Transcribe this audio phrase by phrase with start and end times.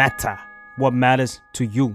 [0.00, 0.36] matter
[0.80, 1.86] what matters to you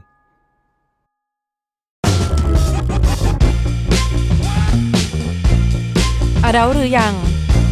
[6.43, 7.14] อาเราหรือยัง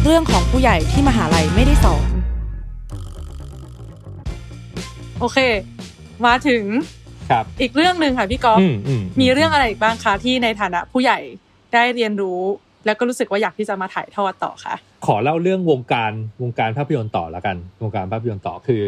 [0.04, 2.08] เรื่องของผู้ใหญ่ที่มหาลัยไม่ได้สอน
[5.20, 5.38] โอเค
[6.26, 6.64] มาถึง
[7.30, 11.18] ครับ อีกเรื่องหนึ่งค่ะพี่ก๊อฟอืมอืมมีเรื่องอะไรอีกบ้างคะที่ในฐานะผู้ใหญ่
[11.72, 12.40] ได้เรียนรู้
[12.86, 14.74] แล้วก็รู้สึกว่าอยากที่จะมาถ่ายทอดต่อค่ะ
[15.06, 16.12] ขอเล่าเรื่องวงการ
[16.42, 18.82] วงการภาพยนตร์ต่อละกัน วงการภาพยนตร์ต่อคือ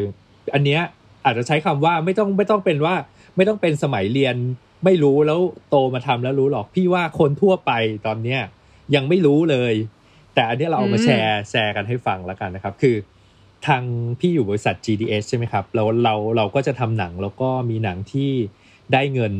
[0.54, 0.80] อันเนี้ย
[1.24, 2.94] อาจจะใช้คำว่าไม่ต้องไม่ต้องเป็นว่า
[3.36, 4.36] ไม่ต้องเป็นสมัยเรียน
[4.84, 5.40] ไม่รู้แล้ว
[5.70, 7.72] โตมาทำแล้วรู้หรอกพี่ว่าคนทั่วไป
[8.06, 8.40] ตอนเนี้ย
[8.94, 9.74] ยังไม่รู้เลย
[10.34, 12.96] แต่อันเนี้ยเราเอามาอืมแชร์แชร์กันให้ฟังแล้วกันนะครับ คือ
[13.66, 13.82] ทาง
[14.20, 18.30] พี่อยู่บริษัท GDS ใช่ไหมครับเราเราเราก็จะทำหนังแล้วก็มีหนังที่
[18.92, 19.34] ได้เงิน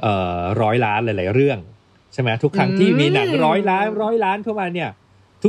[0.00, 1.58] เอ่อร้อยล้านหลาย ๆ เรื่อง
[2.12, 4.90] ใช่ไหมทุกครั้งที่มีหนังร้อยล้านร้อยล้านเข้ามาเนี่ย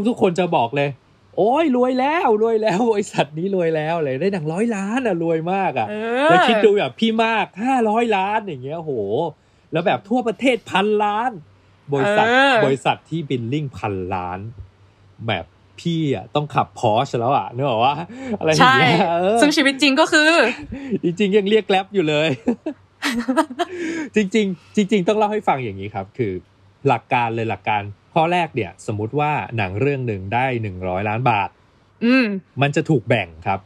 [0.08, 0.90] ทุกๆ คนจะบอกเลย
[1.38, 5.96] โอ้ยรวยแล้วรวยแล้วบริษัทนี้รวยแล้วเลยได้หนังร้อยล้านอะรวยมากอะเอ
[6.30, 8.92] แล้วคิดดูแบบพี่มากห้าร้อยล้านอย่างเงี้ยโห
[9.72, 11.32] แล้วแบบทั่วประเทศพันล้าน
[11.94, 14.40] บริษัทเออบริษัทที่บิลลิ่งพันล้าน
[15.28, 15.46] แบบ
[15.80, 17.94] พี่อะต้องขับพอชแล้วอะนึกออกว่า
[18.40, 20.32] อะไรอย่าใช่งเงี้ยเออซึ่งชีวิตจริงก็คือ
[21.04, 22.30] จริงๆยังเรียกแกล็บอยู่เลย
[24.16, 26.34] จริง ๆ จริง ๆ ต้องเล่าให้ฟังอย่างนี้ครับ คือ
[26.88, 27.82] หลักการเลยหลักการ
[28.14, 31.50] ข้อแรกเนี่ยสมมุติว่าหนังเรื่องหนึ่งได้หนึ่งร้อยล้านบาท
[32.06, 32.26] อืม
[32.62, 33.60] มันจะถูกแบ่งครับ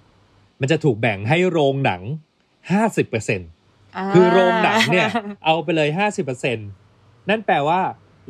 [0.62, 2.02] มันจะถูกแบ่งให้โรงหนัง
[2.72, 3.46] ห้าสิบเปอร์เซ็นต
[4.14, 5.10] คือโรงหนังเนี่ย
[5.46, 6.58] เอาไปเลยห้าสิบเปอร์เซ็น
[7.30, 7.82] นั่นแปลว่า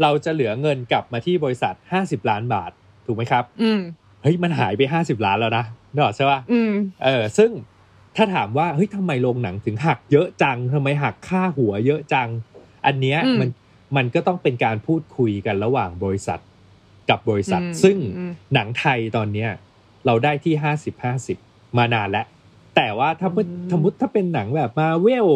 [0.02, 2.72] เราจะเหลือเงินกลับมาที่บริษัทห้าสิบล้านบาท
[3.06, 3.80] ถูกไหมครับ อืม
[4.22, 6.72] เฮ้ยมันหายไปห้าสิบล้านแล้วนะนึกออกใช่ปะอืม
[7.03, 7.52] เออ ซึ่ง
[8.16, 12.30] ถ้าถามว่าเฮ้ยทำไมโรงหนังถึงหักเยอะจังทำไมหักค่าหัวเยอะจัง
[12.86, 13.50] อันเนี้ยอืมมัน
[13.95, 16.39] มันก็ต้องเป็นการพูดคุยกันระหว่างบริษัท
[17.09, 19.49] กับบริษัทอืมซึ่งอืมหนังไทยตอนเนี้ย
[20.05, 21.38] เราได้ที่ห้าสิบห้าสิบ
[21.77, 22.25] มานานแล้ว
[22.75, 25.27] แต่ว่าถ้าเมื่อสมมติถ้าเป็นหนังแบบมาเวล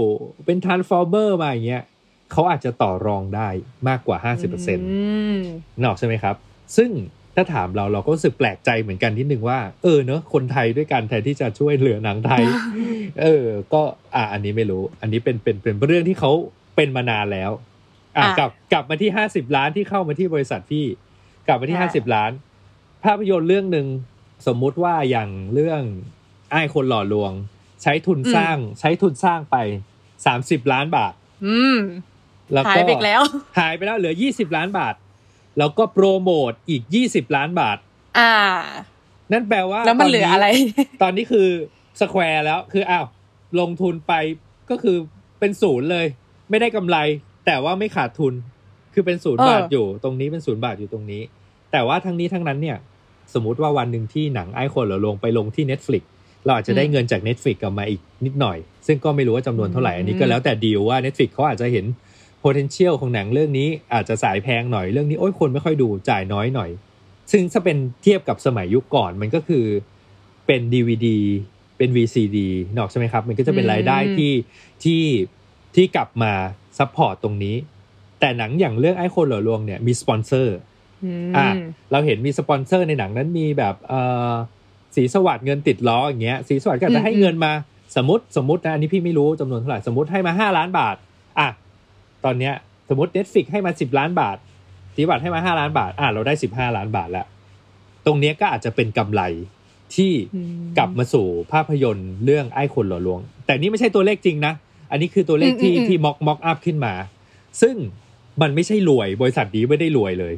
[0.45, 1.83] เป็นท r น s ฟอร์เมอร์มาอย่างเงี้ย
[2.31, 3.49] เขาอาจจะต่อรองได้
[3.87, 6.35] มากกว่าห้าสิบเปอร์เซ็นต์นึกออกใช่ไหมครับ
[6.77, 6.89] ซึ่ง
[7.35, 12.43] ถ้าถามเราเราก็รู้สึกแปลกใจเหมือนกันนิดนึงว่า เออเนอะคนไทยด้วยกันแทนที่จะช่วยเหลือหนังไทย
[13.21, 13.81] เออ ก็
[14.15, 16.31] อะอันนี้ไม่รู้ อันนี้เป็นเป็นเป็นเรื่องที่เขา
[16.75, 17.51] เป็นมานานแล้ว
[18.19, 20.85] อะอะกลับกลับมาที่ห้าสิบล้านที่เข้ามาที่บริษัทพี่
[21.47, 22.31] กลับมาที่อะห้าสิบล้าน
[23.03, 23.87] ภาพยนตร์เรื่องหนึ่ง
[24.47, 25.81] สมมุติว่าอย่างเรื่อง
[26.51, 27.31] ไอ้ายคนหล่อลวง
[27.83, 29.55] ใช้ทุนสร้างใช้ทุนสร้างไป
[30.25, 31.13] สามสิบล้านบาท
[31.45, 31.77] อืม
[32.53, 33.21] แล้วหายก็ไปอีกแล้ว
[33.59, 34.95] หายไปแล้วเหลือยี่สิบล้านบาท
[35.57, 37.77] แล้วก็โปรโมทอีกยี่สิบล้านบาท
[38.19, 38.33] อ่า
[39.31, 40.47] นั่นแปลว่าแล้วมันเหลืออะไร
[41.01, 41.47] ตอนนี้คือ
[41.99, 43.05] สแควร์แล้วคืออ้าว
[43.59, 44.13] ลงทุนไป
[44.69, 44.97] ก็คือ
[45.39, 46.05] เป็นศูนย์เลย
[46.49, 46.97] ไม่ได้กำไร
[47.49, 48.33] แต่ว่าไม่ขาดทุน
[48.93, 51.21] คือเป็นศูนย์เออบาทอยู่ ตรงนี้เป็นศูนย์บาทอยู่ตรงนี้
[51.71, 52.77] แต่ว่าทั้งนี้ทั้งนั้นเนี่ย
[53.33, 56.03] สมมุติว่าวันหนึ่งที่หนังไอ้คนเราลงไปลงที่ Netflix
[56.45, 58.57] เราอาจจะได้เงินจาก Netflix กลับมาอีกนิดหน่อย
[58.87, 61.85] ซึ่งก็ไม่รู้ว่าจำนวนเท่าไหร่ อันนี้ก็แล้วแต่ดีลว่า Netflix เขาอาจจะเห็น
[62.43, 66.69] potential ของหนังเรื่องนี้อาจจะสายแพงหน่อยเรื่องนี้โอ้ยคนไม่ค่อยดูจ่ายน้อยหน่อย
[67.31, 69.65] ซึ่งถ้าเป็นเทียบกับสมัยยุคก่อนมันก็คือ
[70.47, 71.07] เป็น DVD
[71.77, 72.37] เป็น VCD
[72.73, 74.33] นึกออกใช่ไหมครับ มันก็จะเป็นรายได้อืมที่
[74.83, 75.03] ที่
[75.75, 76.33] ที่กลับมา
[76.79, 77.55] support ตรงนี้
[78.19, 80.55] แต่หนังอย่างเรื่องไอ้คนหล่อลวงเนี่ยมีสปอนเซอร์
[81.03, 81.47] อืมอะ
[81.91, 84.01] เราเห็นมีสปอนเซอร์ในหนังนั้นมีแบบเอ่
[84.31, 84.33] อ
[84.95, 87.51] ศรีสวัสดิ์เงินติดล้ออย่างเงี้ยศรีสวัสดิ์ก็อาจจะให้เงินมา
[87.95, 90.95] สมมติสมมตินะอันนี้พี่ไม่รู้จำนวนเท่าไหร่สมมติให้มาห้าล้านบาท
[91.39, 91.47] อะ
[92.25, 92.53] ตอนเนี้ย
[92.89, 94.37] สมมติ Netflix ให้มาสิบล้านบาท
[94.95, 97.25] สีวัตให้มาห้าล้านบาทอะเราได้สิบห้าล้านบาทแล้ว
[98.05, 99.21] ตรงเนี้ยก็อาจจะเป็นกำไร
[99.95, 104.53] ที่อืมกลับมาสู่ภาพยนตร์เรื่องไอ้คนหล่อลวง แต่นี่ไม่ใช่ตัวเลขจริงนะ
[104.91, 106.93] อันนี้คือตัวเลขที่อืมอืมที่ mock mock up ขึ้นมา
[107.61, 107.75] ซึ่ง
[108.41, 110.33] มันไม่ใช่รวย บริษัทนี้ไม่ได้รวยเลย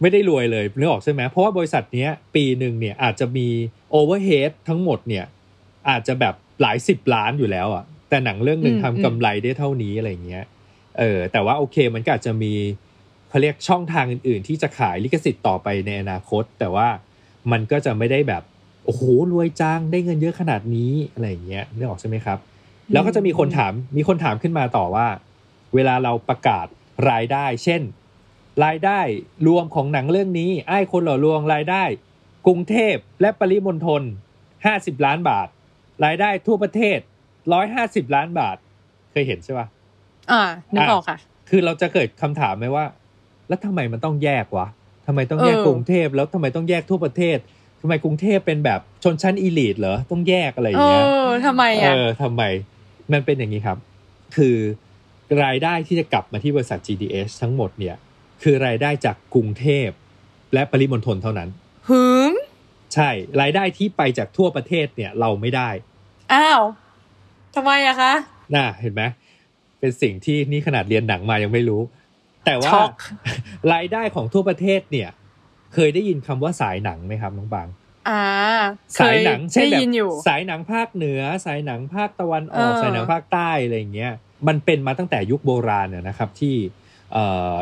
[0.00, 3.48] ไม่ได้รวยเลยนึกออกใช่ไหมเพราะว่าบริษัทเนี้ย ปีหนึ่งเนี่ยอาจจะมี
[3.90, 5.24] overhead ทั้งหมดเนี่ย
[5.88, 10.44] อาจจะแบบหลายสิบล้านอยู่แล้วอะ แต่หนังเรื่องหนึ่งอืมทำกำไรได้เท่านี้อะไรเงี้ย
[10.98, 12.52] เออแต่ว่าโอเคมันก็อาจจะมี
[13.28, 16.88] เขาเรียกช่องทางอื่น ๆ ที่จะขายลิขสิทธิ์ต่อไปในอนาคต แต่ว่า
[17.52, 18.42] มันก็จะไม่ได้แบบ
[18.84, 19.02] โอ้โห
[19.32, 22.38] รวยจังได้เงินเยอะขนาดนี้อะไรอย่างเงี้ยนึกออกใช่ไหมครับ
[22.92, 25.08] แล้วก็จะมีคนถามมีคนถามขึ้นมาต่อว่า
[25.74, 26.66] เวลาเราประกาศ
[27.10, 27.82] รายได้ เช่น
[28.64, 29.00] รายได้
[29.46, 31.84] รวมของหนังเรื่องนี้ไอ้คนหล่อลวงรายได้
[32.46, 34.02] กรุงเทพและปริมณฑล
[34.64, 35.48] ห้าสิบล้านบาท
[36.04, 36.98] รายได้ทั่วประเทศ
[37.52, 38.56] ร้อยห้าสิบล้านบาท
[39.10, 39.66] เคยเห็นใช่ปะ
[40.30, 40.42] อ่า
[40.74, 41.18] นึกออกค่ะ
[41.48, 42.84] คือเราจะเกิดคำถามไหมว่า
[43.48, 44.66] แล้วทำไมมันต้องแยกวะ
[45.06, 47.38] ทำไมต้องแยกเออกรุงเทพแล้วทำไมต้องแยกทั่วประเทศ
[47.80, 52.42] ทำไมกรุงเทพเป็นแบบชนชั้นอีลีทเหรอ ต้องแยกอะไรอเอย่างเงี้ยอทำไมเออะอทำไม
[53.12, 53.78] มันเป็นอย่างนี้ครับ
[54.36, 54.56] คือ
[55.44, 57.96] รายได้ที่จะกลับมาที่บริษัท GDS ทั้งหมดเนี่ย
[58.42, 59.88] คือรายได้จากกรุงเทพ
[60.54, 61.48] และปริมณฑลเท่านั้น
[61.88, 62.32] หึง
[62.94, 63.10] ใช่
[63.40, 65.70] รายได้ที่ไปจากทั่วประเทศเนี่ยเราไม่ได้
[66.32, 66.62] อ้าว
[67.54, 68.12] ทำไมอะคะ
[68.54, 69.02] น่าเห็นไหม
[69.80, 71.82] เป็นสิ่งที่นี่ขนาดเรียนหนังมายังไม่รู้
[72.46, 72.90] แต่ว่าช็อก
[73.72, 75.08] รายได้ของทั่วประเทศเนี่ย
[75.74, 77.68] เคยได้ยินคำว่าสายหนังไหมครับน้องบาง
[78.08, 78.22] อ่า
[79.00, 84.12] สายหนังเคเช่นได้แบบยินอยู่สายหนังภาคเหนือ สายหนังภาคตะวันออกเออสายหนังภาคใต้อะไรอย่างเงี้ย
[84.48, 86.54] มันเป็นมาตั้งแต่ยุคโบราณน่ะนะครับที่
[87.12, 87.54] เอ่อ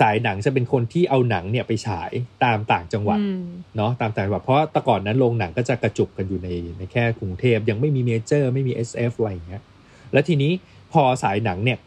[0.00, 2.10] สายหนังจะเป็นคนที่เอาหนังเนี่ยไปฉาย
[2.44, 3.44] ตามต่างจังหวัดอืม
[3.76, 6.48] เนาะตามต่างจังหวัดเพราะแต่ก่อนนั้นโรงหนังก็จะกระจุกกันอยู่ใน
[6.78, 9.62] ในแค่กรุงเทพยังไม่มีเมเจอร์ ไม่มี SF อะไรอย่างเงี้ย
[10.12, 10.52] แล้วทีนี้
[10.92, 11.78] พอสายหนังเนี่ย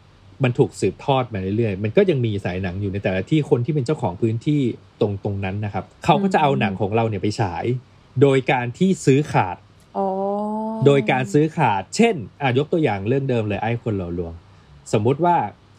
[0.44, 4.60] มันถูกสืบทอดมาเรื่อยๆ มันก็ยังมีสายหนังอยู่ในแต่ละที่คนที่เป็นเจ้าของพื้นที่
[5.00, 7.64] ตรงตรงนั้นนะครับ เขาก็จะเอาหนังของเราเนี่ยไปฉาย
[8.22, 9.56] โดยการที่ซื้อขาด
[9.98, 10.06] อ๋อ
[10.86, 14.32] โดยการซื้อขาด เช่นอะยกตัวอย่างเรื่องเดิมเลยไอ้คนหล่อลวง
[14.92, 15.36] สมมุติว่า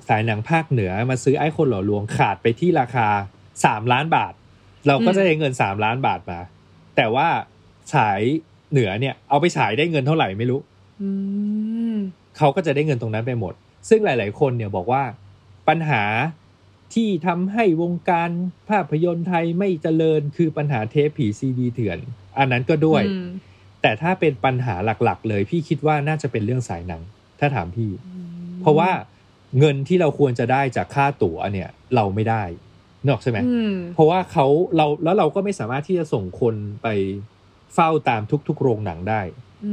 [0.07, 3.07] สายหนังภาคเหนือมาซื้อไอ้คนหล่อลวงขาดไปที่ราคา
[3.51, 4.33] 3ล้านบาท
[4.88, 6.39] เราก็จะได้เงิน3ล้านบาทมา
[6.95, 7.27] แต่ว่า
[7.94, 8.19] ฉาย
[8.71, 10.59] เหนือเนี่ย เอาไปฉายได้เงินเท่าไหร่ไม่รู้
[11.01, 11.09] อื
[11.94, 11.95] ม
[12.38, 13.53] เขาก็จะได้เงินตรงนั้นไปหมด
[13.89, 15.03] ซึ่งหลาย ๆ คนเนี่ยบอกว่า
[15.68, 16.03] ปัญหา
[16.94, 18.30] ที่ทำให้วงการ
[18.69, 22.00] ภาพยนตร์ไทยไม่เจริญคือปัญหาเทปผีซีดีเถื่อน
[22.39, 23.27] อันนั้นก็ด้วยอืม
[23.81, 27.01] แต่ถ้าเป็นปัญหาหลักๆ เลย พี่คิดว่าน่าจะเป็นเรื่องสายหนัง
[27.39, 27.91] ถ้าถามพี่
[28.62, 28.89] เพราะว่า
[29.59, 32.44] เงินที่เราควรจะได้จากค่าตั๋วเนี่ย เราไม่ได้
[33.03, 34.45] นกออกใช่ไหมอืมเพราะว่าเขา
[34.75, 36.88] เราแล้วเราก็ไม่สามารถที่จะส่งคนไป
[37.74, 39.21] เฝ้าตามทุก ๆ โรงหนังได้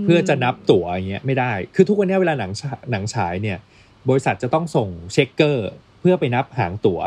[0.04, 3.58] เพื่อจะนับตั๋วอย่างเงี้ยไม่ได้ คือทุกวันนี้เวลาหนังฉาหนังฉายเนี่ย
[4.08, 5.68] บริษัทจะต้องส่งเช็คเกอร์
[6.00, 7.00] เพื่อไปนับหางตั๋ว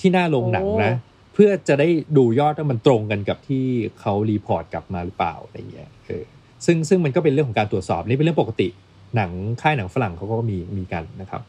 [0.00, 0.92] ที่หน้าโรงหนังนะ
[1.34, 3.64] เพื่อจะได้ดูยอดว่ามันตรงกันกับที่
[4.00, 6.24] เขารีพอร์ตกลับมาหรือเปล่าอะไรเงี้ยเออ
[6.66, 8.68] ซึ่งซึ่งมันก็เป็นเรื่องของการตรวจสอบนี่เป็นเรื่องปกติ
[9.16, 9.30] หนัง
[9.62, 11.42] ค่ายหนังฝรั่งเขาก็มีมีกันนะครับ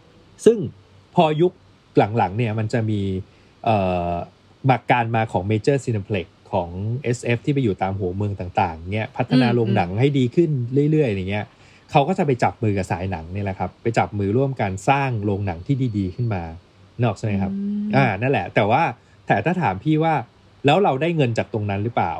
[0.45, 0.57] ซึ่ง
[1.15, 1.51] พอยุค
[1.97, 3.01] หลังๆเนี่ยมันจะมี
[3.65, 3.77] เอ่
[4.09, 4.11] อ
[4.69, 6.69] มาการมาของ Major Cineplex ของ
[7.17, 10.49] SF ที่ไปอยู่ตามหัวเมืองต่างๆเนี่ยพัฒนาอืมโรงหนังให้ดีขึ้น
[10.91, 11.45] เรื่อยๆอย่างเงี้ย
[11.91, 16.41] เขาก็จะไปจับมือกับสายหนังเนี่ยแหละครับ ไปจับมือร่วมกันสร้างโรงหนังที่ดีๆขึ้นมา
[16.99, 17.51] นกออกใช่ไหมครับ
[17.95, 18.83] อ่านั่นแหละ แต่ว่า
[19.27, 20.13] แต่ถ้าถามพี่ว่า
[20.65, 22.13] แล้วเราได้เงินจากตรงนั้นหรือเปล่า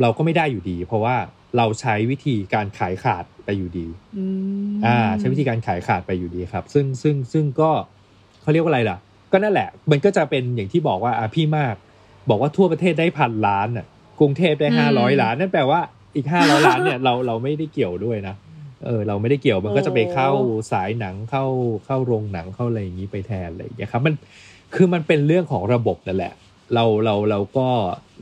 [0.00, 1.16] เราก็ไม่ได้อยู่ดี เพราะว่า
[1.56, 3.86] เราใช้วิธีการขายขาดไปอยู่ดี
[4.18, 4.26] อื
[4.68, 7.70] มอ่า ใช้วิธีการขายขาดไปอยู่ดีครับ ซึ่งซึ่งซึ่งก็
[8.42, 8.98] เขาเรียกว่าอะไรล่ะ
[9.32, 11.74] ก็นั่นแหละ มันก็จะเป็นอย่างที่บอกว่าอะพี่มาก
[12.30, 13.86] บอกว่าทั่วประเทศได้พันล้านอะ
[14.20, 15.80] กรุงเทพได้ห้าร้อยล้านนั่นแปลว่า
[16.16, 18.34] อีกห้าร้อยล้านเนี่ยเราเราไม่ได้เกี่ยวด้วยนะ
[18.86, 20.30] เออเราไม่ได้เกี่ยวมันก็จะไปเข้า
[20.72, 21.44] สายหนังเข้า
[21.86, 24.14] เข้าโรงหนังเข้าอะไรอย่างนี้ไปแทนอะไรอย่างเงี้ยครับ มัน
[24.74, 26.34] คือมันเป็นเรื่องของระบบนั่นแหละ
[26.74, 27.68] เราเราเราก็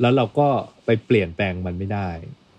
[0.00, 0.48] แล้วเราก็
[0.84, 2.08] ไปเปลี่ยนแปลงมันไม่ได้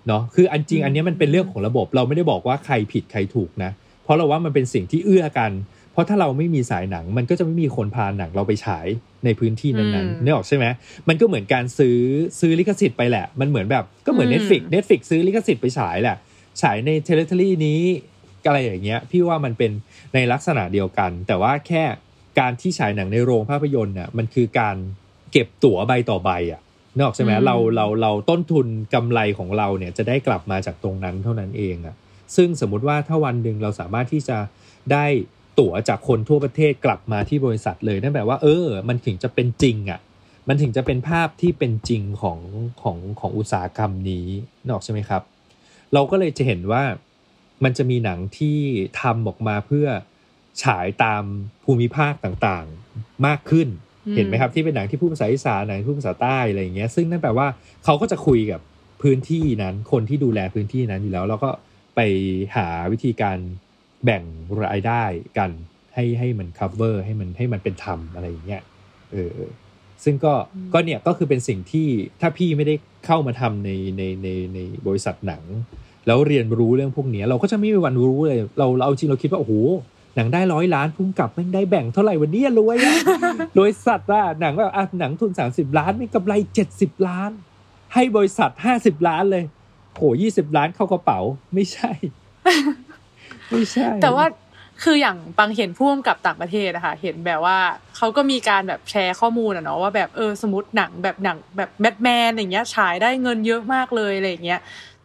[0.08, 3.72] เนาะคืออันจริงอันเนี้ยมันเป็นเรื่องของระบบ เราไม่ได้บอกว่าใครผิดใครถูกนะ
[4.04, 5.52] เพราะเราว่ามันเป็นสิ่งที่เอื้อกัน
[5.92, 8.88] เพราะถ้าเราไม่มีสายหนัง มันก็จะไม่มีคนพาหนังเราไปฉาย
[9.26, 10.66] ในพื้นที่นั้นๆนึกออกใช่ไหม
[11.08, 11.98] มันก็เหมือนการซื้อ
[12.40, 16.18] ซื้อลิขสิทธิ์ไปแหละ มันเหมือนแบบก็เหมือน Netflix Netflix ซื้อลิขสิทธิ์ไปฉายแหละ
[16.62, 17.82] ฉายในเทเลทอรี่นี้
[18.46, 19.72] อะไรอย่างเงี้ย พี่ว่ามันเป็น
[20.14, 21.84] ในลักษณะเดียวกัน แต่ว่าแค่
[22.40, 24.76] การที่ฉายหนังในโรงภาพยนตร์น่ะมันคือการ
[25.32, 26.62] เก็บตั๋วใบต่อใบอะ
[26.96, 31.96] นึกออกใช่ไหมอืมเราเราเราต้นทุนกำไรของเราเนี่ยจะได้กลับมาจากตรงนั้นเท่านั้นเองอะ
[32.36, 34.38] ซึ่งสมมุติว่าถ้าวันหนึ่งเราสามารถที่จะ
[34.92, 35.06] ได้
[35.60, 40.00] ตั๋วจากคนทั่วประเทศกลับมาที่บริษัทเลยนั่นแปลว่าเออ มันถึงจะเป็นจริงอะ
[40.48, 42.40] มันถึงจะเป็นภาพที่เป็นจริงของ
[42.82, 44.28] ของของอุตสาหกรรมนี้
[44.64, 45.22] นึกออกใช่ไหมครับ
[45.94, 46.84] เราก็เลยจะเห็นว่า
[47.64, 48.58] มันจะมีหนังที่
[49.02, 49.88] ทำออกมาเพื่อ
[50.64, 51.24] ฉายตาม
[51.64, 53.68] ภูมิภาคต่างๆมากขึ้น
[54.08, 57.48] อืมเห็นไหมครับที่เป็นหนังที่พูดภาษาอีสานหนังที่พูดภาษาใต้อะไรอย่างเงี้ยซึ่งนั่นแปลว่า
[57.86, 58.62] เขาก็จะคุยกับ
[59.02, 61.50] พื้นที่นั้น คนที่ดูแลพื้นที่นั้นอยู่แล้ว แล้วก็
[61.96, 62.00] ไป
[62.56, 63.38] หาวิธีการ
[64.06, 64.24] แบ่ง
[64.64, 65.04] รายได้
[65.38, 65.52] กัน
[65.94, 68.62] ให้ให้มัน cover ให้มันให้มันเป็นธรรมอะไรอย่างเงี้ย
[69.12, 69.38] เออ
[70.04, 71.88] ซึ่งก็อืมก็เนี่ยก็คือเป็นสิ่งที่
[72.22, 75.44] ถ้าพี่ไม่ได้เข้ามาทำในในในในบริษัทหนัง
[76.08, 79.54] แล้วเรียนรู้เรื่องพวกเนี้ยเราก็จะไม่มีวันรู้เลย เราเราเอาจริงเราคิดว่าโอ้โห
[80.16, 82.96] หนังได้ร้อยล้านพุ่งกลับไม่งได้แบ่งเท่าไหร่วันนี้รวยอะ
[83.56, 86.34] โดยสัตว์ว่าหนังแบบอะหนังทุน30ล้านไม่กำไร
[86.72, 87.32] 70ล้าน
[87.94, 89.44] ให้บริษัท50ล้านเลย
[89.96, 90.02] โห
[90.32, 91.20] 20ล้านเข้ากระเป๋า
[91.54, 91.92] ไม่ใช่
[93.50, 94.26] ไม่ใช่ แต่ว่า
[94.84, 97.58] คืออย่างบางเห็นพ่วงกับต่างประเทศอะค่ะเห็นแบบว่า
[97.98, 104.60] เขาก็มีการแบบแชร์ข้อมูลอะเนาะว่าแบบเออสมมติหนังแบบหนังแบบแบทแมนอย่างเงี้ยฉายได้เงินเยอะมากเลยอะไรอย่างเงี้ย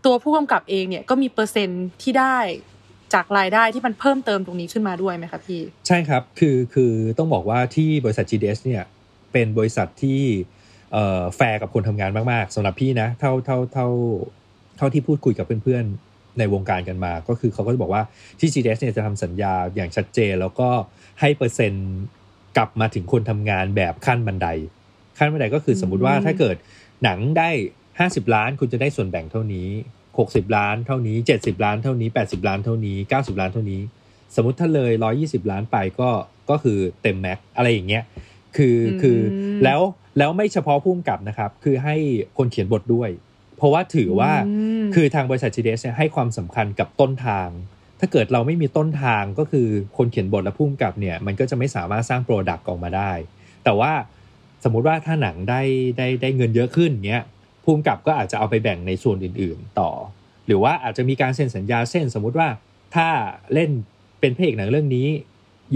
[0.04, 2.38] ตัวผู้กำกับเองเนี่ยก็มีเปอร์เซ็นต์ที่ได้
[3.14, 8.82] จากรายได้ที่มันเพิ่มเติมตรงนี้ขึ้นมาด้วยไหมคะพี่ ใช่ครับ คือคือต้องบอกว่าที่บริษัท GDH เนี่ย
[9.32, 10.20] เป็นบริษัทที่
[11.36, 13.88] แฟร์กับคนทำงานมาก ๆสำหรับพี่นะเท่าเท่าเท่า
[14.76, 18.02] เท่าที่พูดคุยกับเพื่อนๆในวงการกันมา ก็คือเขาก็จะบอกว่า
[18.40, 20.68] ที่ GDS เนี่ยจะทำสัญญาอย่างชัดเจน แล้วก็
[21.20, 21.88] ให้เปอร์เซ็นต์
[22.56, 24.48] กลับมาถึงคนทำงานแบบขั้นบันได
[25.18, 26.56] ขั้นบันไดก็คือสมมุติว่าถ้าเกิด
[27.04, 27.48] หนังได้
[27.90, 29.68] 50 ล้านคุณจะได้ส่วนแบ่งเท่านี้
[30.24, 33.80] 60ล้านเท่านี้70ล้านเท่านี้80ล้านเท่านี้90ล้านเท่านี้
[34.34, 34.92] สมมติถ้าเลย
[35.22, 36.10] 120ล้านไปก็
[36.50, 38.04] ก็คือเต็มแม็กอะไรอย่างเงี้ย
[38.56, 39.18] คืออมคือ
[39.64, 39.80] แล้ว
[40.18, 41.96] แล้วไม่เฉพาะผู้กำกับนะครับ คือให้
[42.38, 43.10] คนเขียนบทด้วย
[43.56, 44.32] เพราะว่าถือว่า
[44.82, 47.48] มคือทางบริษัท GDS เนี่ยให้ความสำคัญกับต้นทาง
[48.00, 53.12] ถ้าเกิดเราไม่มีต้นทางก็คือคนเขียนบทและผู้กำกับเนี่ยมันก็จะไม่สามารถสร้างโปรดักต์ออกมาได้
[53.64, 53.92] แต่ว่า
[54.64, 55.62] สมมุติว่าถ้าหนังได้
[55.96, 57.24] ได้ได้เงินเยอะขึ้นเงี้ย
[57.66, 59.90] ผู้กำกับก็อาจจะเอาไปแบ่งในส่วนอื่น ๆ ต่อ
[60.46, 62.48] หรือว่าอาจจะมีการเซ็นสัญญาเส้นสมมุติว่า
[62.94, 63.08] ถ้า
[63.54, 63.70] เล่น
[64.20, 65.06] เป็นพระเอกหนังเรื่องนี้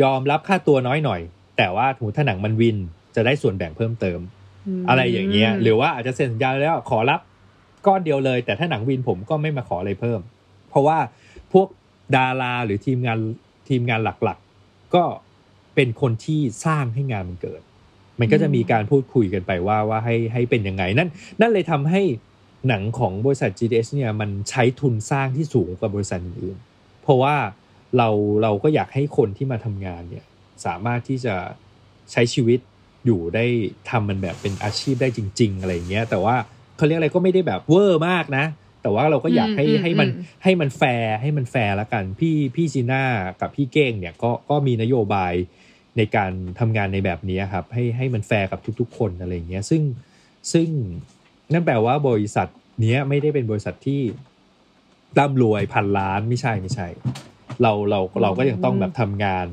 [0.02, 1.20] ยอมรับค่าตัวน้อยหน่อย
[1.58, 2.76] แต่ว่าถูถ้าหนังมันวิน
[3.14, 4.20] จะได้ส่วนแบ่งเพิ่มเติม
[4.82, 7.20] มอะไรอย่างเงี้ยหรือว่าอาจจะเซ็นสัญญาแล้วขอรับ
[7.86, 10.20] ก้อนเดียวเลย แต่ถ้าหนังวินผมก็ไม่มาขออะไรเพิ่ม
[10.70, 10.98] เพราะว่า
[11.52, 11.68] พวก
[12.16, 13.18] ดาราหรือทีมงาน
[13.68, 15.04] ทีมงานหลักๆ ก็
[15.74, 17.62] เป็นคนที่สร้างให้งานมันเกิด
[18.20, 21.08] มันก็จะมีการพูดคุยกันไปว่าว่าให้ให้เป็นยังไง นั่น
[21.40, 22.02] นั่นเลยทำให้
[22.68, 27.34] หนังของบริษัท GDS เนี่ยมันใช้ทุนสร้างที่สูงกว่าบริษัทอื่นๆเพราะว่า
[27.96, 28.08] เรา
[28.42, 30.24] เราก็อยากให้คนที่มาทำงานเนี่ย
[30.64, 31.34] สามารถที่จะ
[32.12, 32.60] ใช้ชีวิต
[33.06, 33.46] อยู่ได้
[33.90, 36.36] ทำมันแบบเป็นอาชีพได้จริง ๆ อะไรอย่างเงี้ย แต่ว่า
[36.76, 38.44] เขาเรียกอะไรก็ไม่ได้แบบเวอร์มากนะ
[38.82, 43.04] แต่ว่าเราก็อยากให้อืมให้มันอืมให้มันแฟร์ให้มันแฟร์ละกัน พี่พี่จีน่า
[43.40, 45.32] กับพี่เก้งเนี่ยก็ก็มีนโยบาย
[45.96, 49.82] ในการทำงานในแบบนี้ครับให้ให้มันแฟร์กับทุกๆ คนอะไรเงี้ยซึ่ง
[50.52, 50.68] ซึ่ง
[51.52, 52.48] นั่นแปลว่าบริษัท
[52.80, 54.00] เนี้ยไม่ได้เป็นบริษัทที่
[55.18, 56.88] ร่ำรวยพันล้านไม่ใช่ไม่ใช่
[57.62, 59.46] เราเราเราก็ยังต้องแบบทำงาน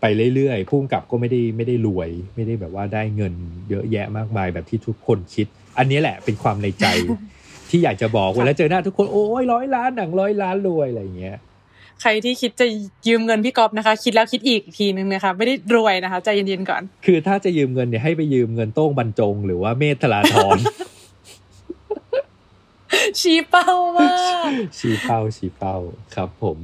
[0.00, 3.34] ไปเรื่อยๆพุ่งกับก็ไม่ได้ไม่ได้รวย ไม่ได้แบบว่าได้เงิน
[3.70, 5.46] เยอะแยะมากมายแบบที่ทุกคนคิด
[5.78, 6.86] อันนี้แหละเป็นความในใจ
[7.70, 11.36] ที่อยากจะบอกเวลาเจอหน้าทุกคนโอ้ยร้อยล้านหนังร้อยล้านรวยอะไรเงี้ย
[12.00, 12.66] ใครที่คิดจะ
[13.08, 20.58] ยืมเงินพี่ก๊อฟนะคะ คิดแล้วคิดอีกทีนึงนะคะ ไม่ได้รวยนะคะใจเย็นๆก่อน คือถ้าจะยืมเงินเนี่ยให้ไปยืมเงินโต้งบรรจง หรือว่าเมธธราธร
[23.20, 24.14] ชี้เป้ามา
[24.48, 25.76] กชี้เป้าชี้เป้า
[26.14, 26.58] ครับ ผม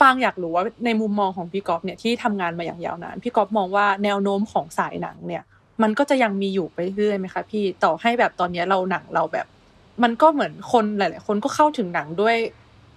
[0.00, 5.42] ปางอยากรู้ว่าในมุมมองของพี่ก๊อฟเนี่ยที่ทำงานมาอย่างยาวนานพี่ก๊อฟมองว่าแนวโน้มของสายหนังเนี่ย
[5.82, 9.46] มันก็จะยังมีอยู่ไปเรื่อยๆไหมคะพี่ต่อให้แบบตอนเนี้ยเราหนังเราแบบ
[10.02, 12.36] มันก็เหมือนคนหลาย ๆ คนก็เข้าถึงหนังด้วย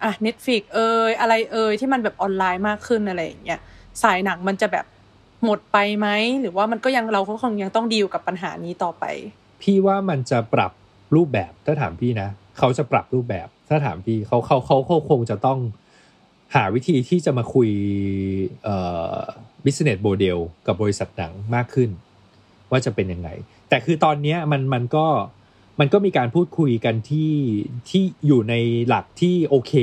[0.04, 3.60] อะ Netflix เอยอะไรเอยที่มันแบบออนไลน์มากขึ้นอะไรอย่างเงี้ย
[4.04, 4.86] สายหนังมันจะแบบ
[5.44, 6.08] หมดไปไหม
[6.42, 9.04] หรือว่ามันก็ยังเราก็คงยังต้องดีลกับปัญหานี้ต่อไป
[9.62, 10.72] พี่ว่ามันจะปรับ
[11.16, 15.60] รูปแบบถ้าถามพี่นะ เขาจะปรับรูปแบบถ้าถามพี่เขาเขาเขาเขาคงจะต้อง
[16.56, 17.70] หาวิธีที่จะมาคุย
[18.63, 18.75] เอ่
[19.16, 19.20] อ
[19.66, 20.38] business model
[20.68, 21.89] กับบริษัทหนังมากขึ้น
[22.72, 23.30] ว่าจะเป็นยังไง
[23.70, 25.06] แต่คือตอนเนี้ยมันมันก็
[25.80, 27.34] มันก็มีการพูดคุยกันที่
[27.90, 28.56] ที่อยู่ใน
[28.88, 29.74] หลักที่โอเค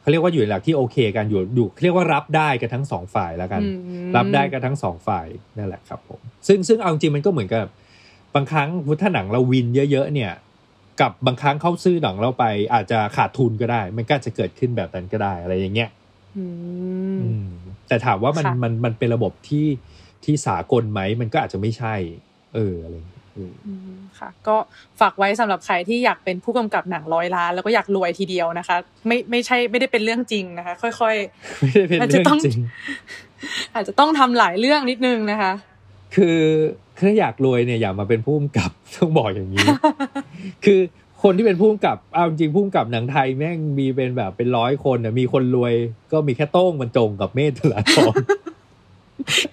[0.00, 3.68] เขาเรียกว่าอยู่ในหลักที่โอเคกันอยู่อยู่เรียกว่ารับได้กันทั้งสองฝ่ายแล้วกันอื
[4.08, 5.26] มรับได้กันทั้งสองฝ่าย
[5.58, 7.64] นั่นแหละครับผมซึ่งซึ่งเอาจริงมันก็เหมือนกับ
[8.34, 8.68] บางครั้ง
[9.00, 10.32] ถ้าหนังเราวินเยอะ ๆ เนี่ย
[11.00, 15.90] กับบางครั้งเขาซื้อหนังเราไป อาจจะขาดทุนก็ได้ มันก็อาจจะเกิดขึ้นแบบนั้นก็ได้อะไรอย่างเงี้ย
[16.38, 16.46] อื
[17.14, 17.48] มอืม
[17.88, 19.66] แต่ถามว่ามันค่ะมันมันเป็นระบบที่
[20.24, 21.94] ที่สากลไหมมันก็อาจจะไม่ใช่
[22.54, 23.21] เอออะไรอย่างเงี้ยเอออืม
[24.18, 24.56] ค่ะ ก็
[25.00, 31.14] ฝากไว้สำหรับใครที่อยากเป็นผู้กำกับหนังร้อยล้าน แล้วก็อยากรวยทีเดียวนะคะ ไม่ไม่ใช่ไม่ได้เป็นเรื่องจริงนะคะ ค่อย
[31.60, 35.52] ไม่ได้เป็นอาจจะเรื่อต้องงจริงๆอาจจะต้องทำหลายเรื่องนิดนึงนะคะ
[36.16, 36.38] คือ
[36.98, 39.66] ถ้าอยากรวยเนี่ยอย่ามาเป็นผู้กำกับต้องบอกอย่างนี้
[40.64, 40.80] คือ
[41.22, 45.74] คนที่เป็นผู้กำกับเอาจริงผู้กำกับหนังไทยแม่งมีเป็นแบบเป็นร้อยคนน่ะมีคนรวย
[46.12, 48.16] ก็มีแค่โต้งบรรจงกับเมธธราธร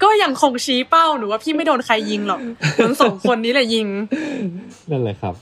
[0.03, 2.41] ก็ยังคงชี้เป้าหนูว่าพี่ไม่โดนใครยิงหรอก
[2.83, 3.87] ทั้งสองคนนี้แหละยิง
[4.91, 5.35] นั่นแหละครับ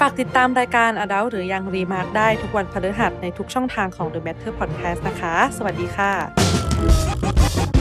[0.00, 7.71] ฝากติดตามรายการ Adult หรือยังรีมาร์กได้ทุกวันพฤหัสในทุกช่องทางของ The Matter Podcast นะคะ สวัสดีค่ะ